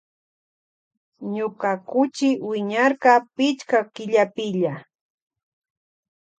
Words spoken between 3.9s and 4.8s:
killapilla.